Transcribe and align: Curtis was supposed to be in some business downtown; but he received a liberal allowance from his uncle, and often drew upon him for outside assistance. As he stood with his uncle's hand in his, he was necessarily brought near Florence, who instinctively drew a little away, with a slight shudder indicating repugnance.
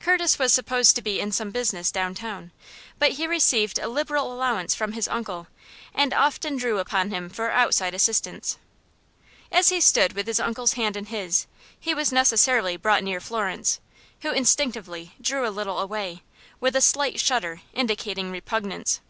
Curtis 0.00 0.38
was 0.38 0.52
supposed 0.52 0.96
to 0.96 1.00
be 1.00 1.18
in 1.18 1.32
some 1.32 1.50
business 1.50 1.90
downtown; 1.90 2.50
but 2.98 3.12
he 3.12 3.26
received 3.26 3.78
a 3.78 3.88
liberal 3.88 4.30
allowance 4.30 4.74
from 4.74 4.92
his 4.92 5.08
uncle, 5.08 5.46
and 5.94 6.12
often 6.12 6.58
drew 6.58 6.78
upon 6.78 7.08
him 7.10 7.30
for 7.30 7.50
outside 7.50 7.94
assistance. 7.94 8.58
As 9.50 9.70
he 9.70 9.80
stood 9.80 10.12
with 10.12 10.26
his 10.26 10.38
uncle's 10.38 10.74
hand 10.74 10.94
in 10.94 11.06
his, 11.06 11.46
he 11.80 11.94
was 11.94 12.12
necessarily 12.12 12.76
brought 12.76 13.02
near 13.02 13.18
Florence, 13.18 13.80
who 14.20 14.30
instinctively 14.30 15.14
drew 15.22 15.48
a 15.48 15.48
little 15.48 15.78
away, 15.78 16.22
with 16.60 16.76
a 16.76 16.82
slight 16.82 17.18
shudder 17.18 17.62
indicating 17.72 18.30
repugnance. 18.30 19.00